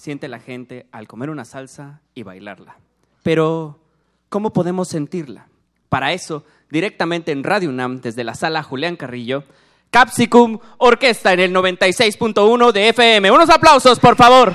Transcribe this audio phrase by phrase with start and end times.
[0.00, 2.78] siente la gente al comer una salsa y bailarla.
[3.22, 3.80] Pero,
[4.30, 5.48] ¿cómo podemos sentirla?
[5.90, 9.44] Para eso, directamente en Radio UNAM, desde la sala Julián Carrillo,
[9.90, 13.30] Capsicum Orquesta en el 96.1 de FM.
[13.30, 14.54] Unos aplausos, por favor.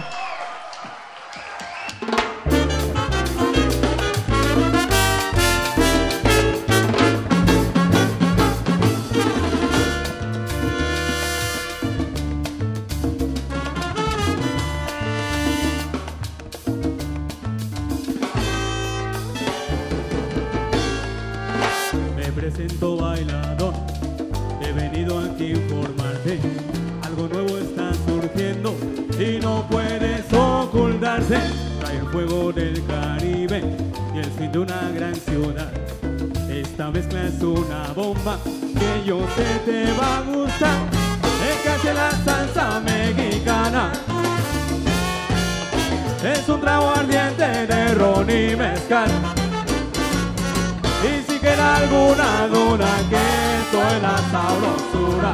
[52.49, 55.33] Duda que es la sabrosura,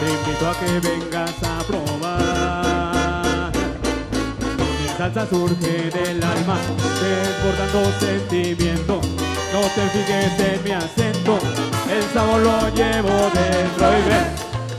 [0.00, 3.52] te invito a que vengas a probar.
[4.58, 6.56] Mi salsa surge del alma,
[7.02, 9.00] desbordando sentimiento.
[9.52, 11.38] No te fijes en mi acento,
[11.90, 14.26] el sabor lo llevo dentro y ven.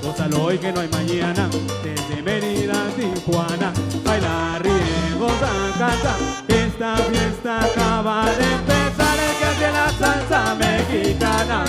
[0.03, 1.49] Gózalo hoy que no hay mañana,
[1.83, 3.73] desde Mérida a Tijuana.
[4.05, 6.15] Baila, ríe, goza, canta,
[6.47, 9.16] esta fiesta acaba de empezar.
[9.49, 11.63] Hace la salsa mexicana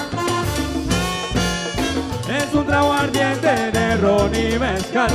[2.29, 5.11] es un trago ardiente de ron y mezcal.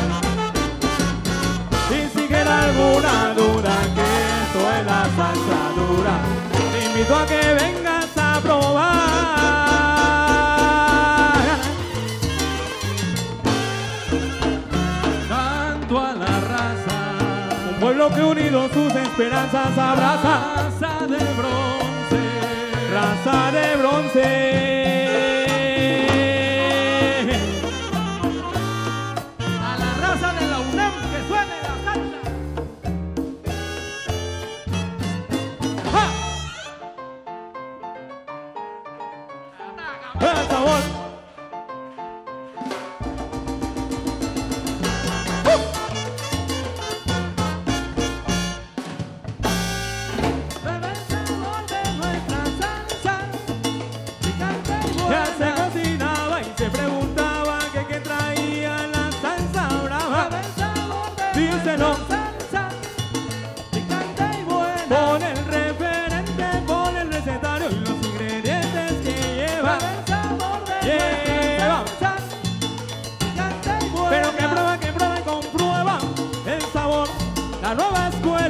[1.91, 4.07] Y si queda alguna duda que
[4.41, 6.15] esto es la salsa dura,
[6.71, 9.03] te invito a que vengas a probar.
[15.27, 16.97] Canto a la raza,
[17.69, 20.53] un pueblo que unido sus esperanzas abraza.
[20.55, 21.82] Raza de raza
[23.33, 24.62] de bronce.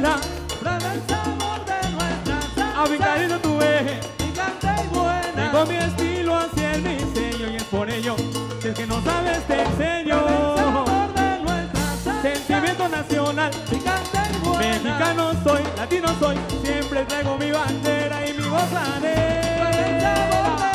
[0.04, 1.24] Nueva escuela.
[2.76, 4.00] A mi cariño tu eje.
[5.34, 8.16] Tengo mi estilo hacia el diseño y es por ello
[8.60, 10.20] que el que no sabes te enseño.
[12.22, 13.50] Sentimiento nacional,
[14.58, 19.70] mexicano soy, latino soy, siempre traigo mi bandera y mi gozadera.
[19.70, 20.73] Ritmo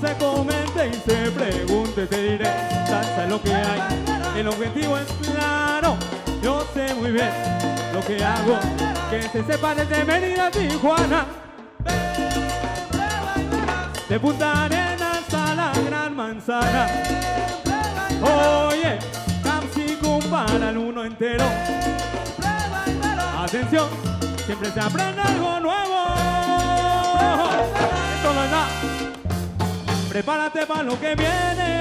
[0.00, 2.44] se comente y se pregunte, te diré,
[2.86, 3.80] salsa es lo que hay,
[4.38, 5.96] el objetivo es claro,
[6.42, 7.30] yo sé muy bien
[7.94, 8.58] lo que hago,
[9.10, 11.26] que se separe de Mérida, Tijuana,
[14.08, 16.86] de Punta Arenas hasta la Gran Manzana,
[18.22, 18.98] oye,
[19.42, 21.44] Capsi compara el uno entero,
[23.38, 23.88] atención,
[24.44, 26.04] siempre se aprende algo nuevo,
[28.16, 29.15] esto no es
[30.16, 31.76] prepárate para lo que viene.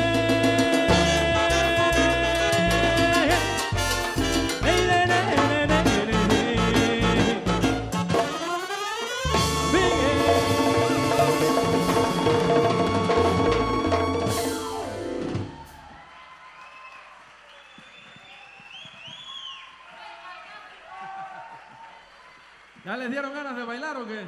[22.83, 24.25] ¿Ya les dieron ganas de bailar o qué?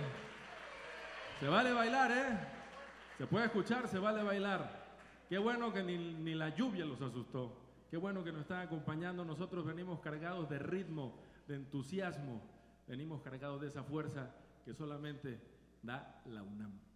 [1.42, 2.57] Se vale bailar, ¿eh?
[3.18, 4.86] Se puede escuchar, se vale bailar.
[5.28, 7.52] Qué bueno que ni, ni la lluvia los asustó.
[7.90, 9.26] Qué bueno que nos están acompañando.
[9.26, 11.18] Nosotros venimos cargados de ritmo,
[11.48, 12.42] de entusiasmo.
[12.88, 15.42] Venimos cargados de esa fuerza que solamente
[15.82, 16.87] da la UNAM.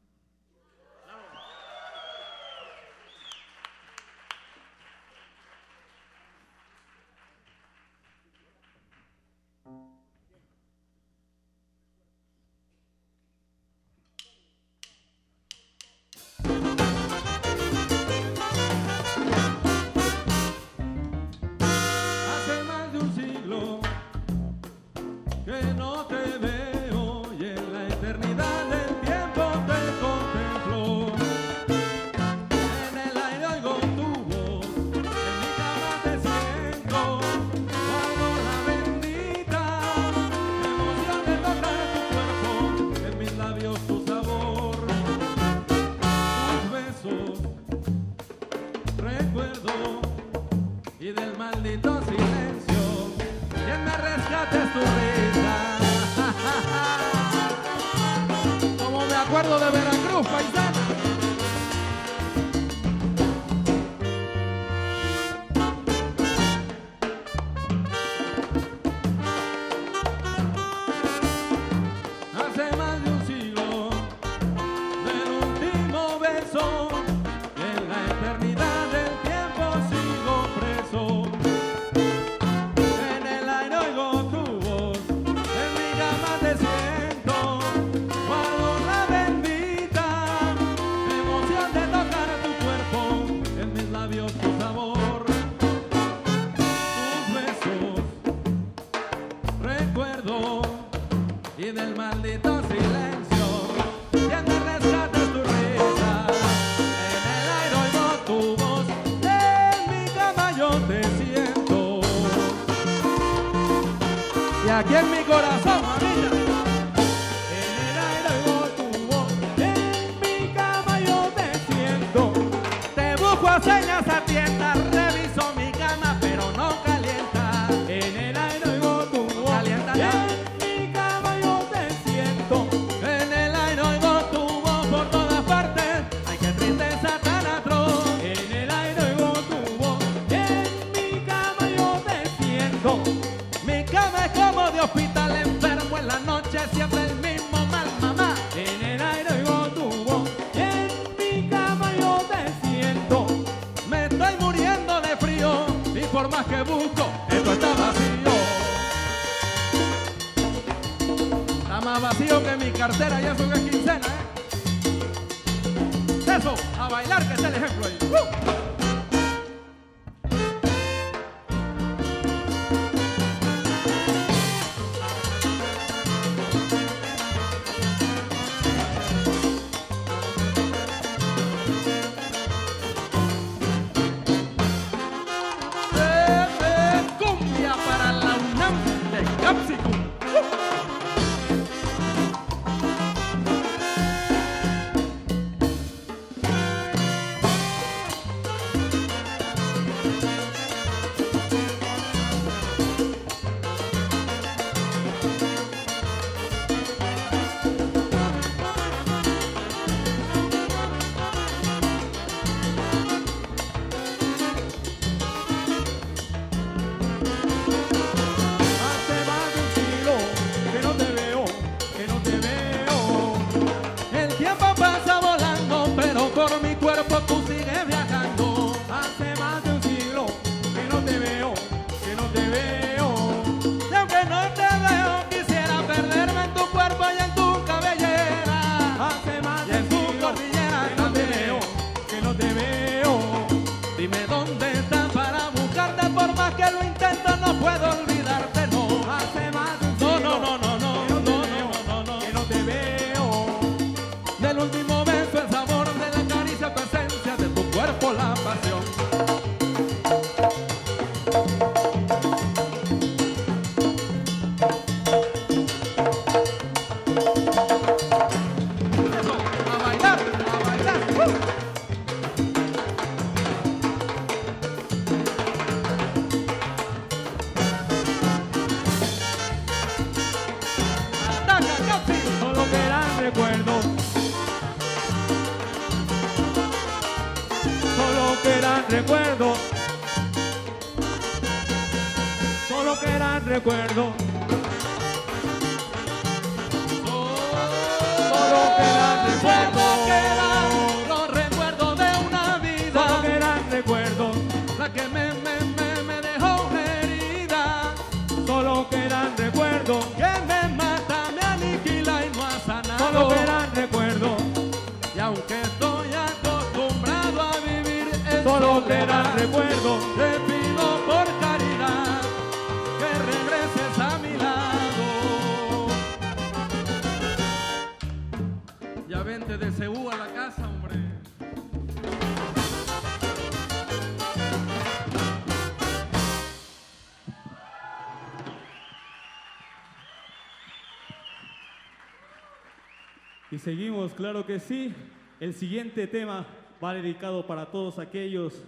[343.51, 344.93] Y seguimos, claro que sí.
[345.41, 346.45] El siguiente tema
[346.81, 348.63] va dedicado para todos aquellos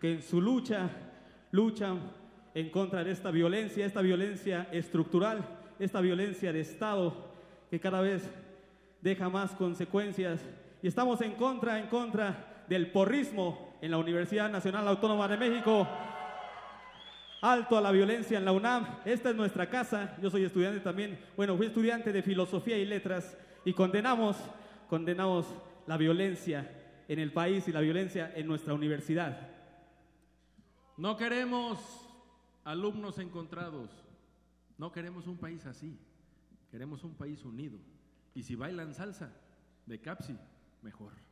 [0.00, 0.90] que en su lucha
[1.52, 2.00] luchan
[2.52, 5.46] en contra de esta violencia, esta violencia estructural,
[5.78, 7.14] esta violencia de Estado
[7.70, 8.28] que cada vez
[9.00, 10.40] deja más consecuencias.
[10.82, 15.86] Y estamos en contra, en contra del porrismo en la Universidad Nacional Autónoma de México.
[17.42, 18.86] Alto a la violencia en la UNAM.
[19.04, 20.16] Esta es nuestra casa.
[20.20, 21.16] Yo soy estudiante también.
[21.36, 24.36] Bueno, fui estudiante de filosofía y letras y condenamos,
[24.88, 25.44] condenamos
[25.88, 26.70] la violencia
[27.08, 29.50] en el país y la violencia en nuestra universidad.
[30.96, 31.80] No queremos
[32.62, 33.90] alumnos encontrados.
[34.78, 35.98] No queremos un país así.
[36.70, 37.76] Queremos un país unido.
[38.36, 39.32] Y si bailan salsa
[39.84, 40.38] de Capsi,
[40.82, 41.25] mejor.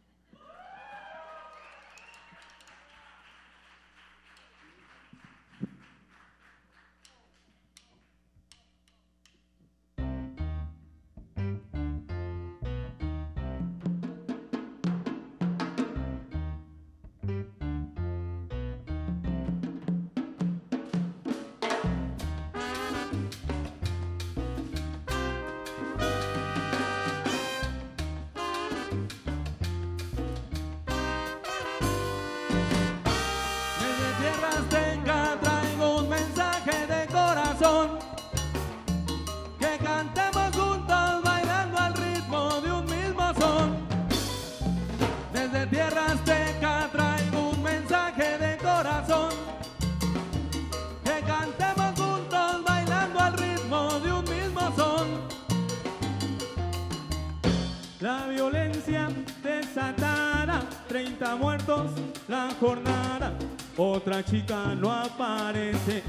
[58.05, 59.09] La violencia
[59.43, 61.91] desatada, 30 muertos
[62.29, 63.33] la jornada.
[63.79, 66.03] Otra chica no aparece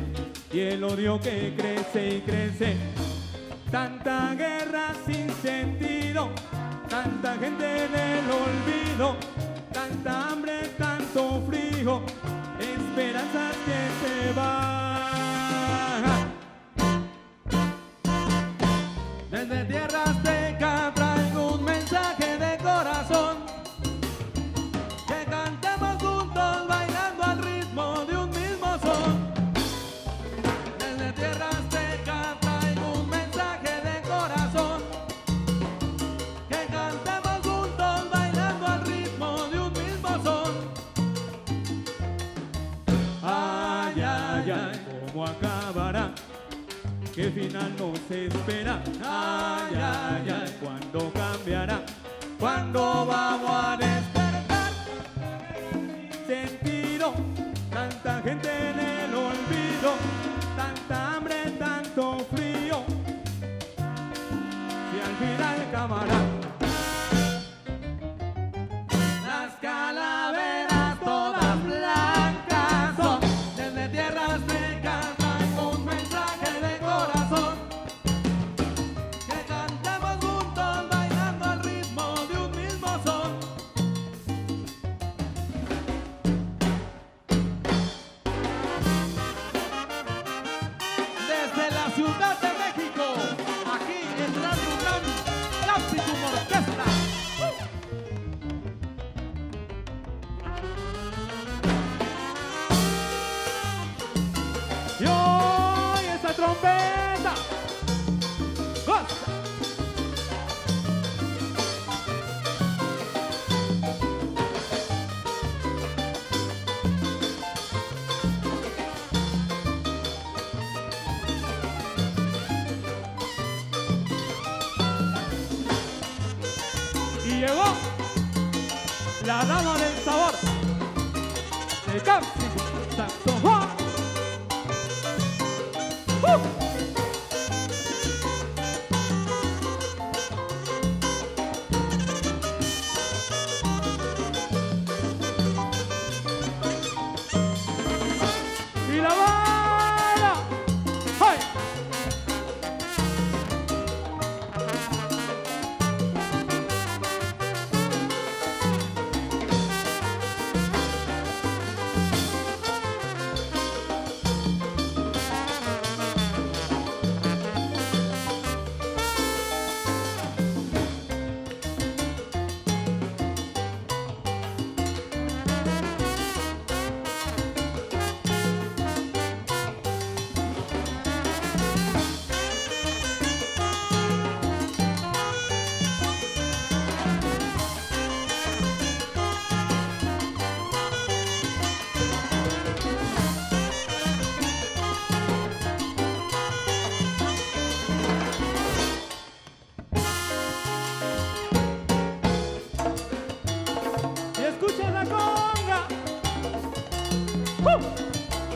[0.51, 2.75] y el odio que crece y crece.
[3.71, 6.31] Tanta guerra sin sentido,
[6.89, 9.15] tanta gente en el olvido,
[9.71, 12.01] tanta hambre, tanto frío,
[12.59, 14.64] esperanzas que se van.
[47.45, 48.83] ¿Qué final nos espera?
[49.03, 51.79] Ay, ay, ay, ¿cuándo cambiará?
[52.39, 53.77] ¿Cuándo vamos a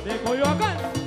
[0.05, 0.98] でこいわかん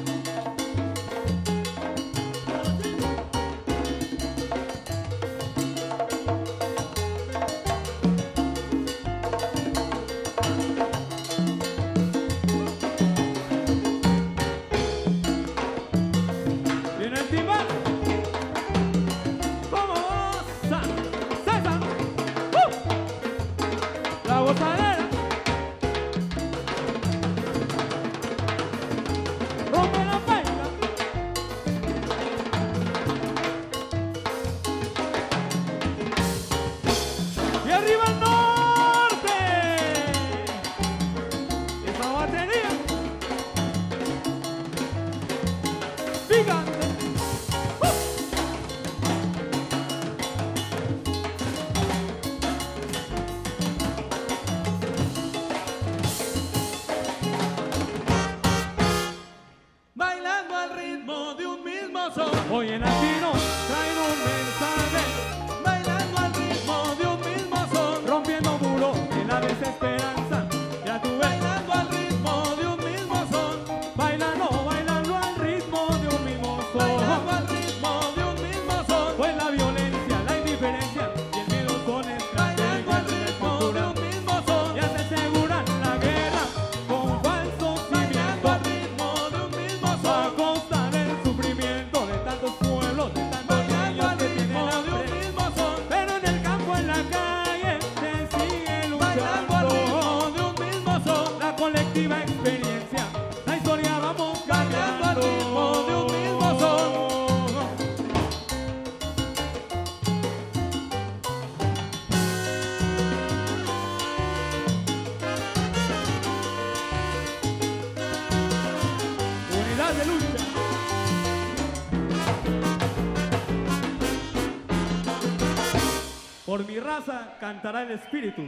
[127.42, 128.40] cantará el Espíritu.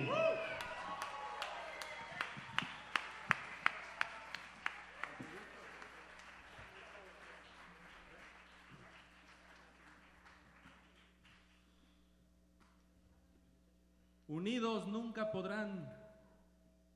[14.28, 15.92] Unidos nunca podrán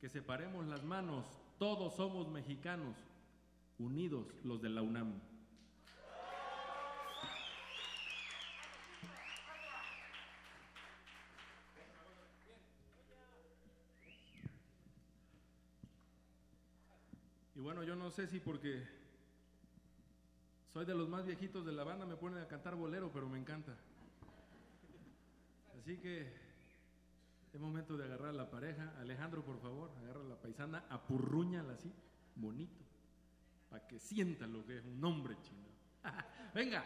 [0.00, 1.26] que separemos las manos,
[1.58, 2.94] todos somos mexicanos,
[3.80, 5.20] unidos los de la UNAM.
[17.68, 18.82] bueno, yo no sé si porque
[20.72, 23.38] soy de los más viejitos de la banda, me ponen a cantar bolero, pero me
[23.38, 23.76] encanta.
[25.78, 26.32] Así que
[27.52, 28.94] es momento de agarrar a la pareja.
[28.98, 31.92] Alejandro, por favor, agarra a la paisana, apurruñala así,
[32.36, 32.82] bonito,
[33.68, 35.68] para que sienta lo que es un hombre chino.
[36.54, 36.82] Venga.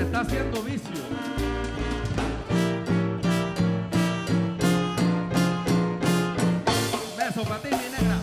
[0.00, 0.90] Está haciendo vicio.
[7.16, 8.16] Beso para ti, mi negra.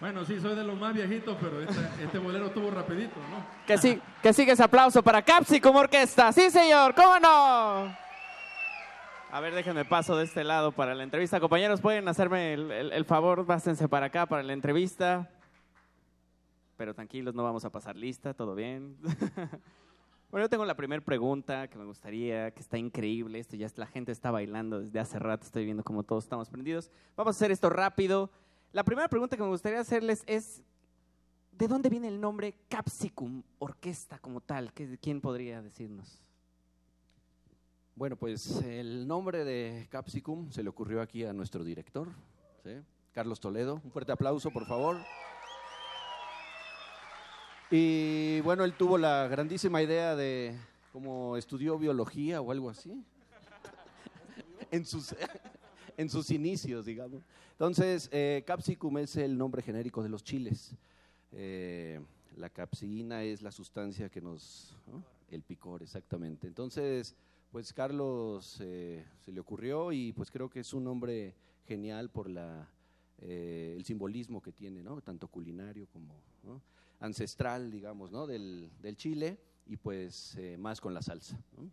[0.00, 3.44] Bueno, sí, soy de los más viejitos, pero este, este bolero estuvo rapidito, ¿no?
[3.66, 6.32] Que, sí, que sigue ese aplauso para Capsicum Orquesta.
[6.32, 8.07] Sí, señor, ¿cómo no?
[9.30, 11.38] A ver, déjenme paso de este lado para la entrevista.
[11.40, 13.44] Compañeros, ¿pueden hacerme el, favor?
[13.44, 15.28] Pásense para acá para la entrevista.
[16.76, 18.96] Pero tranquilos, no vamos a pasar lista, todo bien.
[20.30, 23.38] bueno, yo tengo la primera pregunta que me gustaría, que está increíble.
[23.38, 26.90] Esto ya la gente está bailando desde hace rato, estoy viendo como todos estamos prendidos.
[27.16, 28.30] Vamos a hacer esto rápido.
[28.72, 30.62] La primera pregunta que me gustaría hacerles es,
[31.52, 34.72] ¿de dónde viene el nombre Capsicum Orquesta como tal?
[34.72, 36.22] ¿Qué- ¿Quién podría decirnos?
[37.98, 42.06] Bueno, pues el nombre de Capsicum se le ocurrió aquí a nuestro director.
[43.12, 43.80] Carlos Toledo.
[43.82, 44.98] Un fuerte aplauso, por favor.
[47.72, 50.56] Y bueno, él tuvo la grandísima idea de,
[50.92, 53.04] como estudió biología o algo así,
[54.70, 55.12] en sus,
[55.96, 57.24] en sus inicios, digamos.
[57.50, 60.72] Entonces, eh, Capsicum es el nombre genérico de los chiles.
[61.32, 62.00] Eh,
[62.36, 64.76] la capsina es la sustancia que nos...
[64.86, 65.02] ¿no?
[65.32, 66.46] El picor, exactamente.
[66.46, 67.16] Entonces,
[67.50, 71.34] pues Carlos eh, se le ocurrió y pues creo que es un nombre
[71.66, 72.68] genial por la,
[73.20, 75.00] eh, el simbolismo que tiene, ¿no?
[75.00, 76.14] Tanto culinario como
[77.00, 78.26] ancestral, digamos, ¿no?
[78.26, 81.38] Del, del Chile y pues eh, más con la salsa.
[81.56, 81.70] ¿no?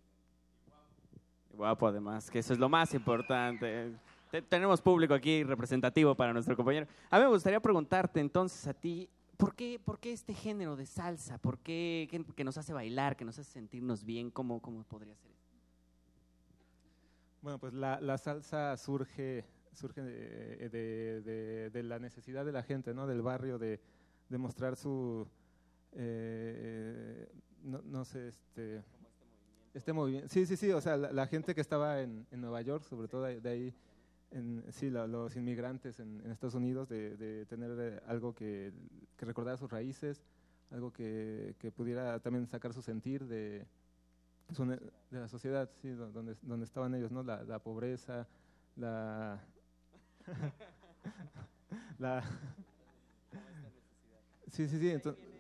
[1.54, 3.94] Guapo, además, que eso es lo más importante.
[4.30, 6.88] Te- tenemos público aquí representativo para nuestro compañero.
[7.10, 10.86] A mí me gustaría preguntarte entonces a ti, ¿por qué, por qué este género de
[10.86, 11.38] salsa?
[11.38, 14.30] ¿Por qué que, nos hace bailar, que nos hace sentirnos bien?
[14.32, 15.32] ¿Cómo, cómo podría ser?
[17.46, 22.64] Bueno, pues la, la salsa surge, surge de, de- de- de la necesidad de la
[22.64, 23.06] gente, ¿no?
[23.06, 23.80] Del barrio, de,
[24.32, 25.28] mostrar su,
[25.92, 27.30] eh,
[27.62, 28.82] no, no sé, este,
[29.76, 30.28] este movimiento.
[30.28, 33.22] Sí, sí, sí, o sea, la, gente que estaba en, en Nueva York, sobre todo
[33.26, 33.72] de, ahí,
[34.32, 38.74] en, sí, la- los inmigrantes en, Estados Unidos, de, tener eh, algo que,
[39.16, 40.24] que recordara sus raíces,
[40.72, 43.68] algo que, que pudiera también sacar su sentir de,
[44.48, 47.24] de la sociedad, sí, do- donde, donde estaban ellos, ¿no?
[47.24, 48.28] La, la pobreza,
[48.76, 49.40] la...
[52.00, 52.24] la
[54.52, 54.90] sí, sí, sí.
[54.92, 55.35] entonces-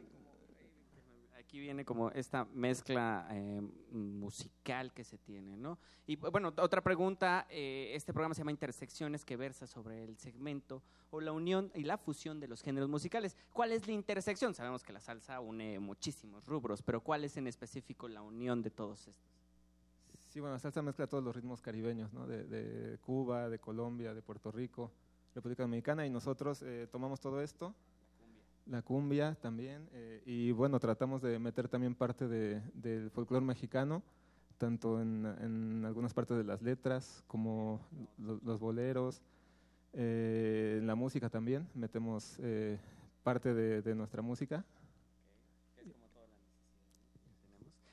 [1.55, 5.79] Aquí viene como esta mezcla eh, musical que se tiene, ¿no?
[6.05, 10.83] Y bueno, otra pregunta, eh, este programa se llama Intersecciones que versa sobre el segmento
[11.11, 13.37] o la unión y la fusión de los géneros musicales.
[13.53, 14.53] ¿Cuál es la intersección?
[14.53, 18.71] Sabemos que la salsa une muchísimos rubros, pero ¿cuál es en específico la unión de
[18.71, 19.31] todos estos?
[20.27, 22.27] Sí, bueno, salsa mezcla todos los ritmos caribeños, ¿no?
[22.27, 24.91] De, de Cuba, de Colombia, de Puerto Rico,
[25.33, 27.73] República Dominicana, y nosotros eh, tomamos todo esto,
[28.67, 34.01] la cumbia también, eh, y bueno, tratamos de meter también parte de- del folclore mexicano,
[34.57, 37.79] tanto en, en algunas partes de las letras como
[38.17, 39.21] lo- los boleros,
[39.93, 42.79] eh, en la música también, metemos eh,
[43.23, 44.63] parte de, de nuestra música.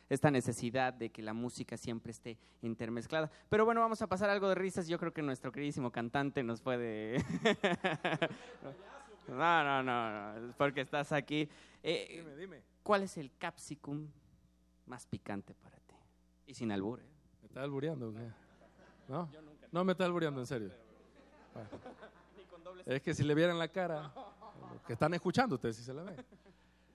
[0.09, 3.31] esta necesidad de que la música siempre esté intermezclada.
[3.49, 4.87] Pero bueno, vamos a pasar algo de risas.
[4.87, 7.17] Yo creo que nuestro queridísimo cantante nos puede...
[9.29, 11.49] no, no, no, no, porque estás aquí.
[11.83, 12.63] Eh, Dime, dime.
[12.83, 14.09] ¿Cuál es el capsicum
[14.87, 15.95] más picante para ti?
[16.47, 17.09] Y sin albur, ¿eh?
[17.41, 18.29] ¿Me está albureando o qué?
[19.09, 19.29] ¿No?
[19.71, 20.71] No me está albureando, en serio.
[21.55, 21.69] Bueno.
[22.87, 24.13] Es que si le vieran la cara,
[24.87, 26.17] que están escuchando ustedes si se la ven.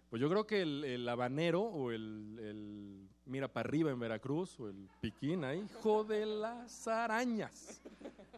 [0.10, 4.60] Pues yo creo que el, el habanero o el, el mira para arriba en Veracruz
[4.60, 7.82] o el piquín ahí, hijo de las arañas.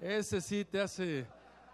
[0.02, 1.28] Ese sí te hace...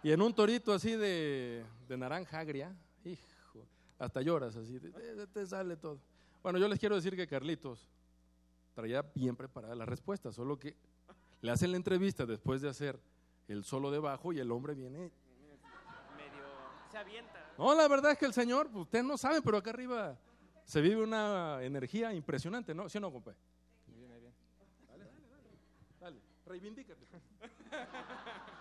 [0.05, 2.71] Y en un torito así de, de naranja agria,
[3.03, 3.65] hijo,
[3.97, 5.97] hasta lloras así, te, sale todo.
[6.43, 7.89] Bueno, yo les quiero decir que Carlitos
[8.75, 10.75] traía bien preparada la respuesta, solo que
[11.41, 12.99] le hacen la entrevista después de hacer
[13.47, 15.11] el solo de bajo y el hombre viene...
[16.91, 17.53] Se avienta.
[17.57, 20.15] No, la verdad es que el señor, pues, ustedes no saben, pero acá arriba
[20.65, 22.89] se vive una energía impresionante, ¿no?
[22.89, 23.33] ¿Sí o no, compa?
[23.87, 25.49] Dale, dale, dale.
[25.99, 27.07] Dale, reivindícate.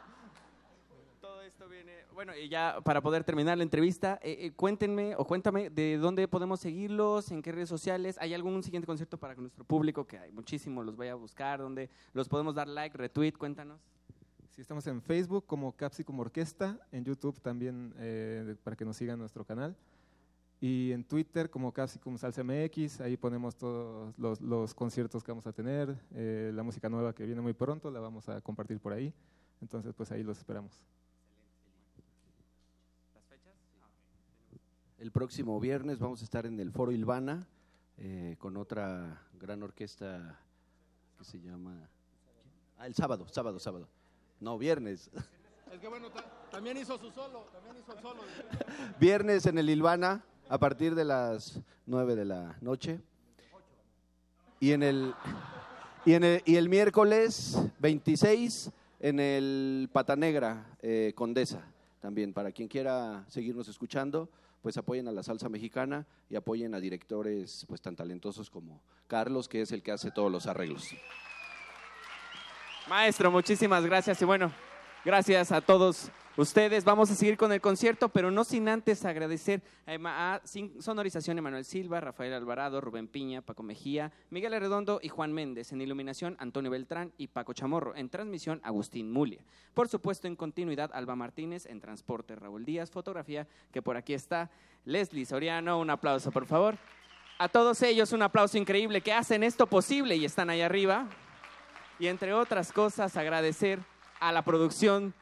[1.46, 1.92] Esto viene...
[2.14, 6.26] Bueno, y ya para poder terminar la entrevista, eh, eh, cuéntenme o cuéntame de dónde
[6.26, 8.16] podemos seguirlos, en qué redes sociales.
[8.18, 10.06] ¿Hay algún siguiente concierto para nuestro público?
[10.06, 13.78] Que hay muchísimos, los vaya a buscar, donde los podemos dar like, retweet, cuéntanos.
[14.52, 19.18] Sí, estamos en Facebook como Capsicum Orquesta, en YouTube también eh, para que nos sigan
[19.18, 19.76] nuestro canal.
[20.62, 25.52] Y en Twitter como Capsicum Salsa MX, ahí ponemos todos los, conciertos que vamos a
[25.52, 29.12] tener, la música nueva que viene muy pronto, la vamos a compartir por ahí.
[29.60, 30.80] Entonces, pues ahí los esperamos.
[35.04, 37.46] El próximo viernes vamos a estar en el Foro Ilvana
[37.98, 40.40] eh, con otra gran orquesta
[41.18, 41.90] que se llama...
[42.78, 43.86] Ah, el sábado, sábado, sábado.
[44.40, 45.10] No, viernes.
[45.70, 48.22] Es que bueno, ta- también hizo su solo, también hizo el solo.
[48.98, 52.98] Viernes en el Ilvana a partir de las 9 de la noche.
[54.58, 55.12] Y en el
[56.06, 61.62] y en el, y el miércoles 26 en el Pata Negra eh, Condesa
[62.00, 64.30] también para quien quiera seguirnos escuchando,
[64.64, 69.46] pues apoyen a la salsa mexicana y apoyen a directores pues tan talentosos como Carlos,
[69.46, 70.88] que es el que hace todos los arreglos.
[72.88, 74.50] Maestro, muchísimas gracias y bueno,
[75.04, 76.84] gracias a todos ustedes.
[76.84, 80.40] Vamos a seguir con el concierto, pero no sin antes agradecer a,
[80.80, 85.72] Sonorización Emanuel Silva, Rafael Alvarado, Rubén Piña, Paco Mejía, Miguel Arredondo y Juan Méndez.
[85.72, 87.94] En iluminación, Antonio Beltrán y Paco Chamorro.
[87.94, 89.40] En transmisión, Agustín Mulia.
[89.74, 91.66] Por supuesto, en continuidad, Alba Martínez.
[91.66, 92.90] En transporte, Raúl Díaz.
[92.90, 94.50] Fotografía, que por aquí está
[94.84, 95.78] Leslie Soriano.
[95.78, 96.76] Un aplauso, por favor.
[97.38, 101.08] A todos ellos, un aplauso increíble que hacen esto posible y están ahí arriba.
[101.98, 103.80] Y entre otras cosas, agradecer
[104.20, 105.14] a la producción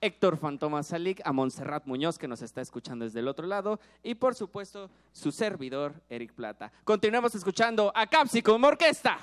[0.00, 4.14] Héctor Fantoma Salik, a Montserrat Muñoz, que nos está escuchando desde el otro lado, y
[4.14, 6.72] por supuesto, su servidor, Eric Plata.
[6.84, 9.18] Continuamos escuchando a Capsicum Orquesta.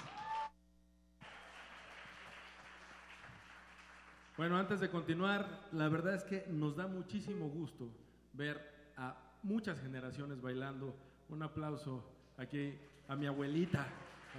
[4.37, 7.89] Bueno, antes de continuar, la verdad es que nos da muchísimo gusto
[8.33, 10.95] ver a muchas generaciones bailando.
[11.29, 12.03] Un aplauso
[12.37, 12.73] aquí
[13.07, 13.85] a mi abuelita.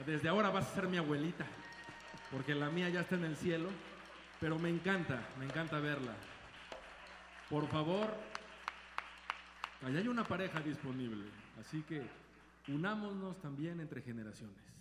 [0.05, 1.47] Desde ahora vas a ser mi abuelita,
[2.31, 3.69] porque la mía ya está en el cielo,
[4.43, 6.17] pero me encanta, me encanta verla.
[7.49, 8.13] Por favor,
[9.87, 11.27] allá hay una pareja disponible,
[11.61, 12.03] así que
[12.67, 14.72] unámonos también entre generaciones.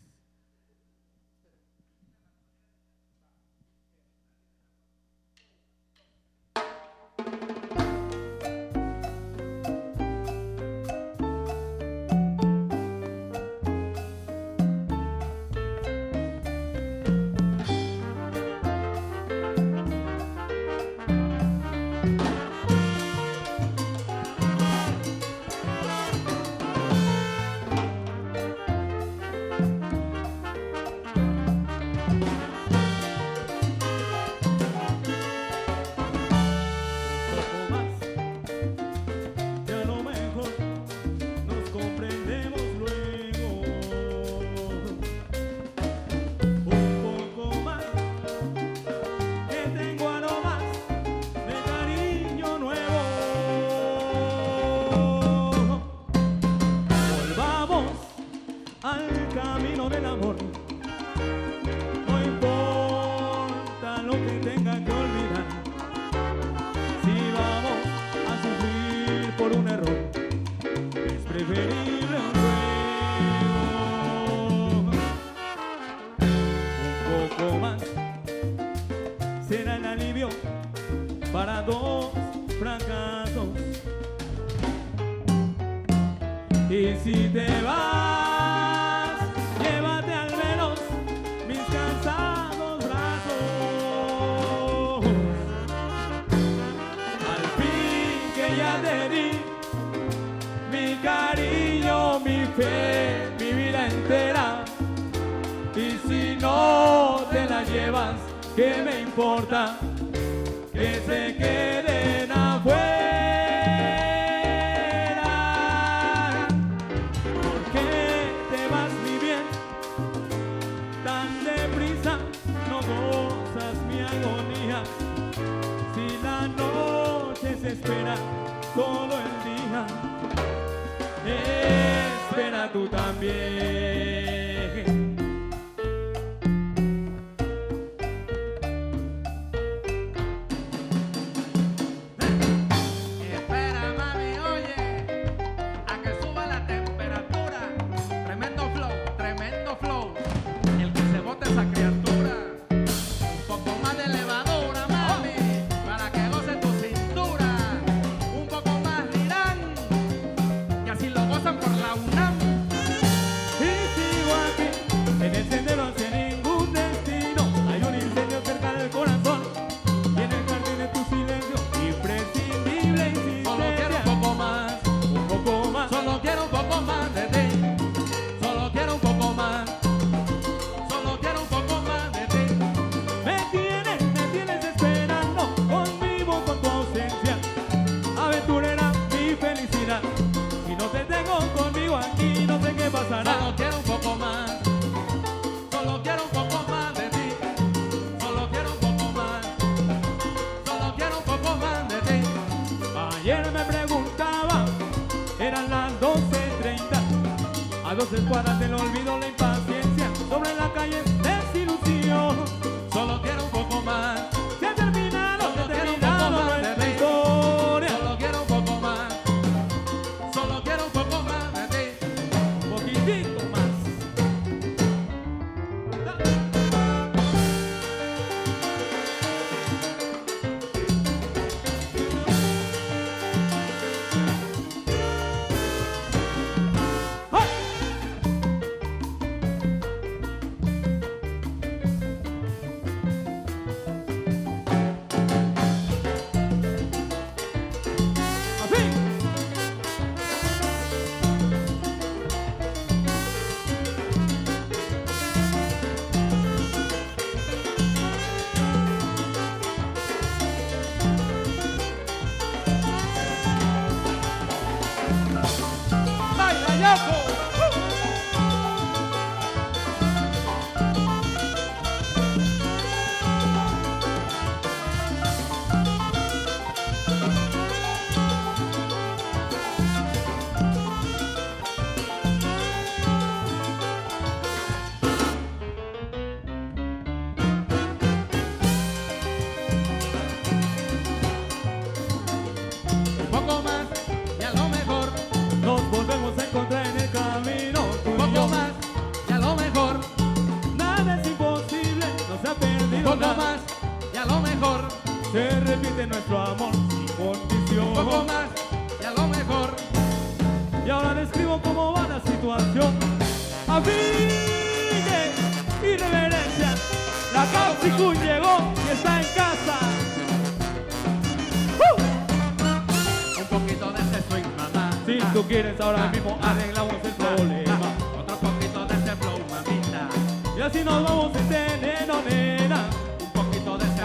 [325.82, 327.80] ahora mismo arreglamos el problema.
[328.20, 330.10] Otro poquito de ese flow, mamita.
[330.58, 332.90] Y así nos vamos sin tener, nena.
[333.20, 334.02] Un poquito de ese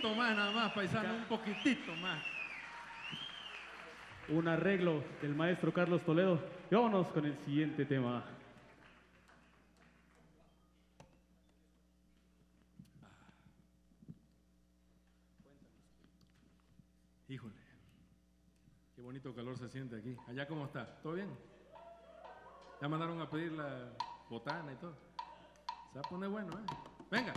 [0.00, 2.22] poquitito más nada más, paisano, un poquitito más.
[4.28, 6.40] Un arreglo del maestro Carlos Toledo.
[6.70, 8.24] Y vámonos con el siguiente tema.
[17.28, 17.54] Híjole,
[18.96, 20.16] qué bonito calor se siente aquí.
[20.28, 21.28] Allá cómo está, ¿todo bien?
[22.80, 23.92] Ya mandaron a pedir la
[24.28, 24.96] botana y todo.
[25.92, 26.64] Se va a poner bueno, ¿eh?
[27.10, 27.34] Venga.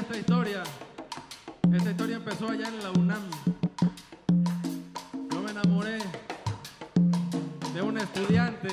[0.00, 0.62] Esta historia,
[1.72, 3.22] esta historia empezó allá en la UNAM.
[5.32, 5.98] Yo me enamoré
[7.74, 8.68] de un estudiante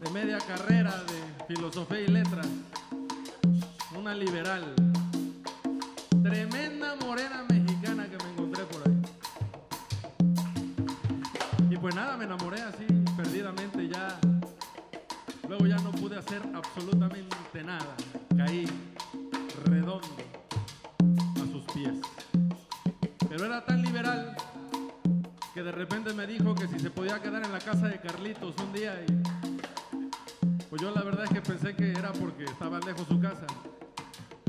[0.00, 2.46] de media carrera de filosofía y letras,
[3.94, 4.74] una liberal,
[6.22, 9.02] tremenda morena mexicana que me encontré por ahí.
[11.70, 14.18] Y pues nada, me enamoré así perdidamente ya.
[15.46, 17.94] Luego ya no pude hacer absolutamente nada.
[18.34, 18.66] Caí
[19.64, 20.16] redondo
[21.36, 21.94] a sus pies.
[23.28, 24.36] Pero era tan liberal
[25.54, 28.54] que de repente me dijo que si se podía quedar en la casa de Carlitos
[28.58, 29.18] un día y
[30.68, 33.46] pues yo la verdad es que pensé que era porque estaba lejos su casa.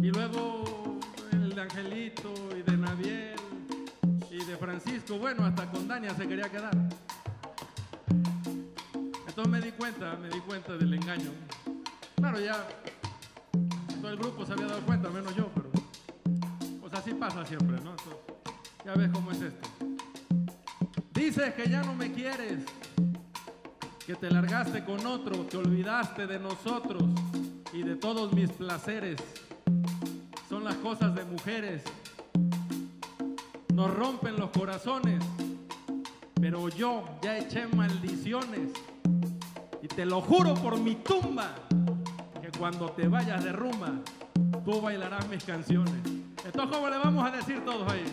[0.01, 0.99] Y luego
[1.31, 3.39] el de Angelito y de Naviel
[4.29, 6.75] y de Francisco, bueno, hasta con Dania se quería quedar.
[9.27, 11.31] Entonces me di cuenta, me di cuenta del engaño.
[12.17, 12.67] Claro, ya
[14.09, 15.69] el grupo se había dado cuenta, menos yo, pero
[16.81, 17.95] pues así pasa siempre, ¿no?
[18.83, 19.69] Ya ves cómo es esto.
[21.13, 22.63] Dices que ya no me quieres,
[24.05, 27.03] que te largaste con otro, te olvidaste de nosotros
[27.71, 29.21] y de todos mis placeres.
[30.47, 31.83] Son las cosas de mujeres.
[33.73, 35.23] Nos rompen los corazones,
[36.41, 38.71] pero yo ya eché maldiciones.
[39.83, 41.53] Y te lo juro por mi tumba,
[42.59, 43.93] cuando te vayas de rumba,
[44.65, 45.93] tú bailarás mis canciones.
[46.45, 48.03] Entonces, ¿cómo le vamos a decir todos ahí?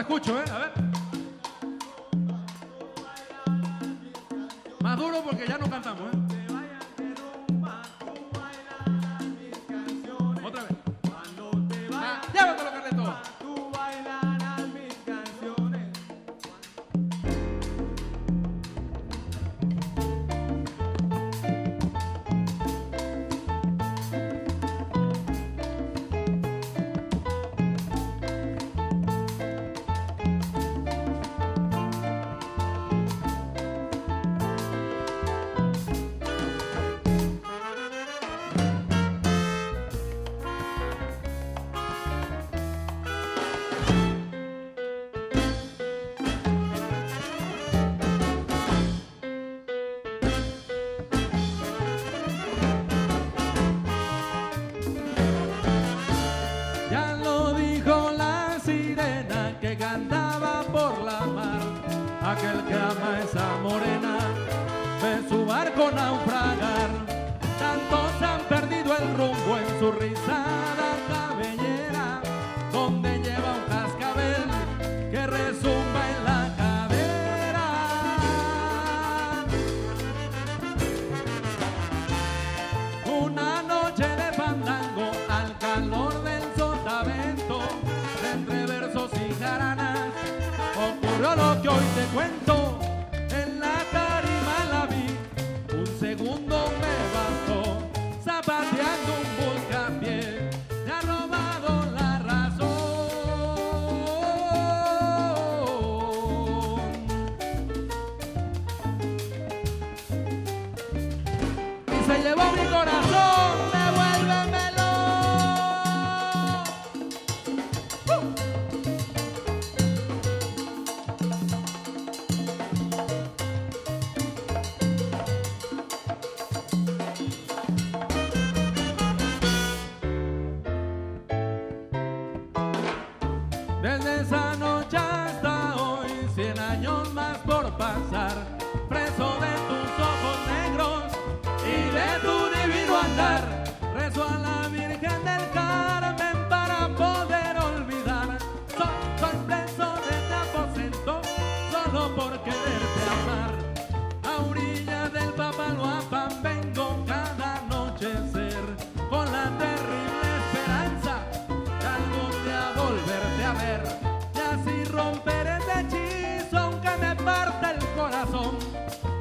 [0.00, 0.44] Escucho, ¿eh?
[0.50, 0.77] A ver.
[60.72, 61.60] Por la mar.
[62.22, 64.18] Aquel que ama esa morena
[65.02, 66.90] ve su barco naufragar.
[67.58, 70.47] Tantos han perdido el rumbo en su rizada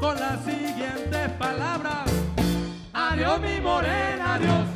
[0.08, 2.10] con las siguientes palabras.
[2.94, 4.67] Adiós mi morena, adiós.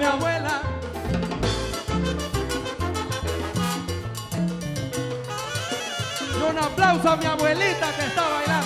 [0.00, 0.62] mi abuela.
[6.38, 8.59] Y un aplauso a mi abuelita que está bailando.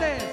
[0.00, 0.25] ready.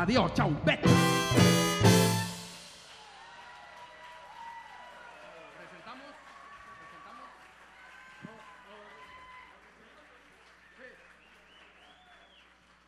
[0.00, 0.88] Adiós, chau, vete.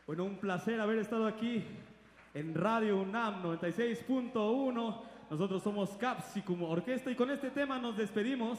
[0.07, 1.63] Bueno, un placer haber estado aquí
[2.33, 5.01] en Radio UNAM 96.1.
[5.29, 8.57] Nosotros somos Capsicum Orquesta y con este tema nos despedimos.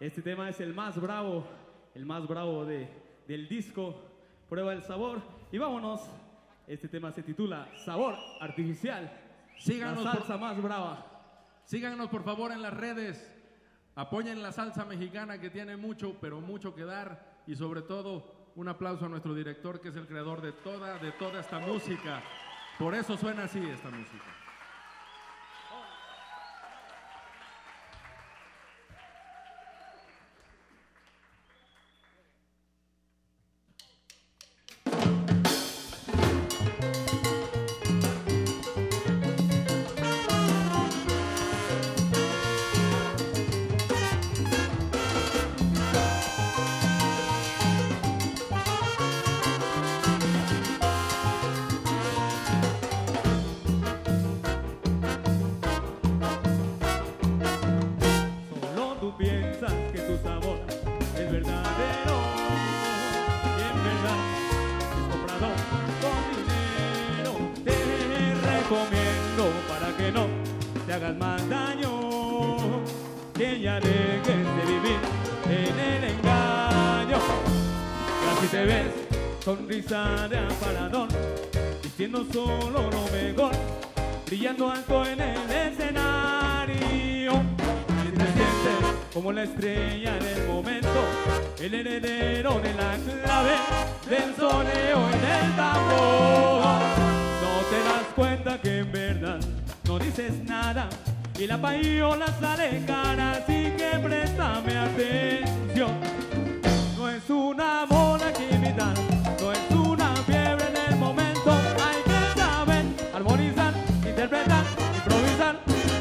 [0.00, 1.46] Este tema es el más bravo,
[1.94, 2.90] el más bravo de,
[3.26, 4.02] del disco.
[4.50, 6.02] Prueba el sabor y vámonos
[6.66, 9.10] este tema se titula Sabor Artificial.
[9.58, 11.06] Síganos la por- salsa más brava.
[11.64, 13.30] Síganos por favor en las redes.
[13.94, 17.42] Apoyen la salsa mexicana que tiene mucho, pero mucho que dar.
[17.46, 21.12] Y sobre todo, un aplauso a nuestro director que es el creador de toda, de
[21.12, 22.22] toda esta música.
[22.78, 24.24] Por eso suena así esta música.
[79.86, 81.08] De aparador,
[81.82, 83.52] diciendo solo lo mejor,
[84.24, 87.32] brillando alto en el escenario.
[88.02, 90.88] Y te sientes como la estrella del momento,
[91.60, 93.56] el heredero de la clave
[94.08, 96.80] del soneo en el tambor.
[97.42, 99.40] No te das cuenta que en verdad
[99.84, 100.88] no dices nada
[101.38, 105.92] y la payola sale cara, así que préstame atención.
[106.96, 108.43] No es una bola que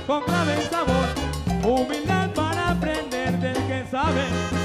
[0.08, 1.08] con clave y sabor.
[1.64, 4.63] Humildad para aprender del que sabe.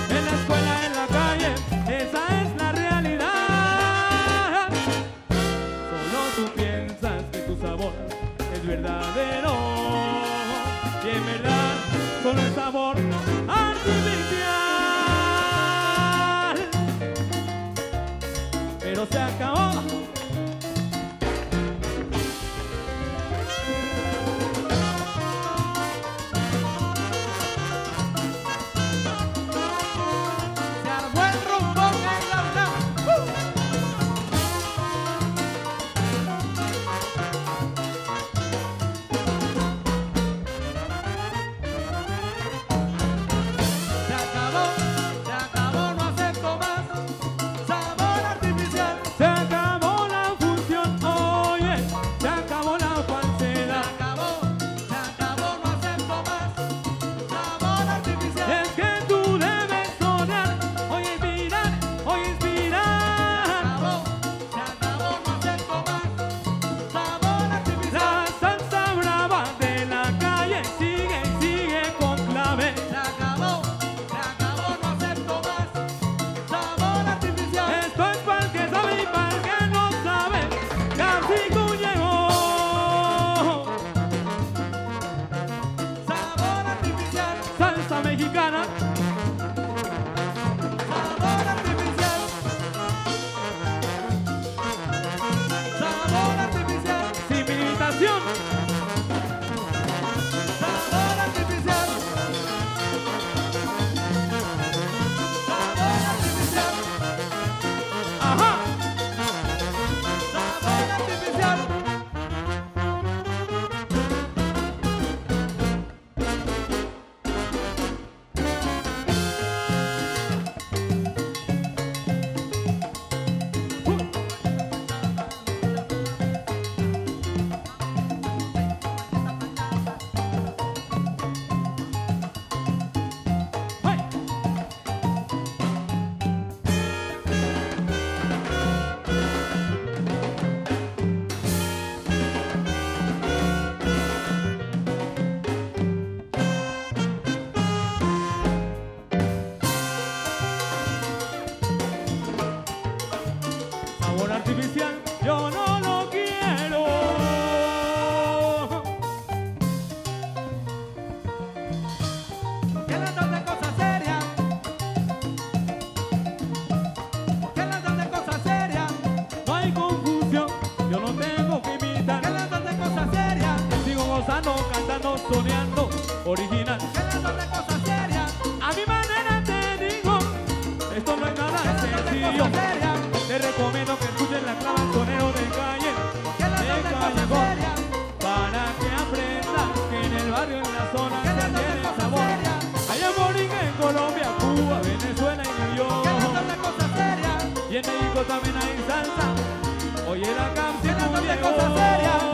[200.20, 202.27] Oye la canción Llénate de cosas serias.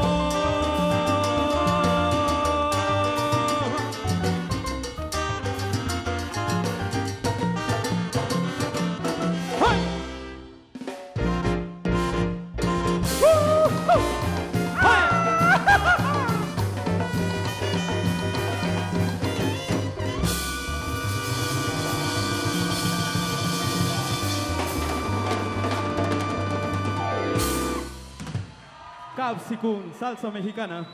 [29.24, 30.86] Capsicum, salsa mexicana.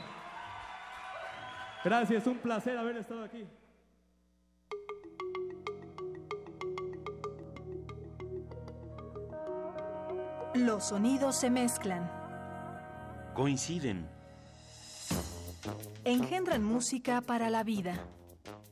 [1.83, 3.45] Gracias, un placer haber estado aquí.
[10.53, 12.09] Los sonidos se mezclan,
[13.33, 14.07] Coinciden.
[16.05, 17.99] engendran música para la vida.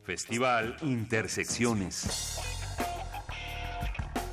[0.04, 2.40] Festival Intersecciones.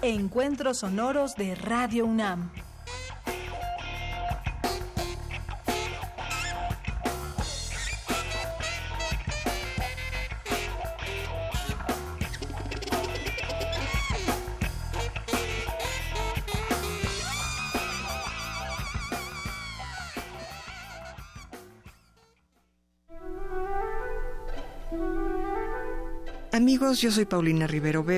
[0.03, 2.53] Encuentros sonoros de Radio UNAM.
[27.03, 28.03] Yo soy Paulina Rivero